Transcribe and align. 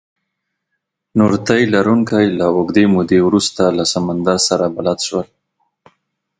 نور 1.17 1.31
تي 1.47 1.59
لرونکي 1.73 2.23
له 2.39 2.45
اوږدې 2.55 2.85
مودې 2.93 3.19
وروسته 3.27 3.63
له 3.77 3.83
سمندر 3.93 4.37
سره 4.47 4.65
بلد 4.75 4.99
شول. 5.07 5.27